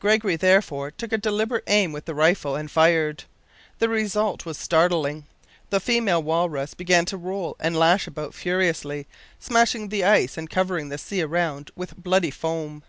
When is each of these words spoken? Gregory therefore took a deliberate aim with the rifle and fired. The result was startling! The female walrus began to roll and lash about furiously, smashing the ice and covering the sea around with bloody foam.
Gregory 0.00 0.36
therefore 0.36 0.90
took 0.90 1.12
a 1.12 1.18
deliberate 1.18 1.62
aim 1.66 1.92
with 1.92 2.06
the 2.06 2.14
rifle 2.14 2.56
and 2.56 2.70
fired. 2.70 3.24
The 3.78 3.90
result 3.90 4.46
was 4.46 4.56
startling! 4.56 5.26
The 5.68 5.80
female 5.80 6.22
walrus 6.22 6.72
began 6.72 7.04
to 7.04 7.18
roll 7.18 7.56
and 7.60 7.76
lash 7.76 8.06
about 8.06 8.32
furiously, 8.32 9.06
smashing 9.38 9.90
the 9.90 10.02
ice 10.02 10.38
and 10.38 10.48
covering 10.48 10.88
the 10.88 10.96
sea 10.96 11.20
around 11.20 11.72
with 11.76 11.94
bloody 12.02 12.30
foam. 12.30 12.84